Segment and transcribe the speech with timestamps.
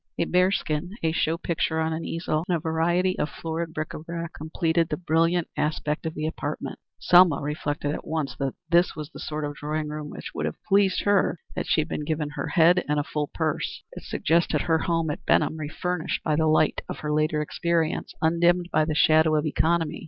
[0.17, 3.89] A bear skin, a show picture on an easel, and a variety of florid bric
[3.89, 6.79] à brac completed the brilliant aspect of the apartment.
[6.97, 10.47] Selma reflected at once that that this was the sort of drawing room which would
[10.47, 13.83] have pleased her had she been given her head and a full purse.
[13.91, 18.69] It suggested her home at Benham refurnished by the light of her later experience undimmed
[18.73, 19.99] by the shadow of economy.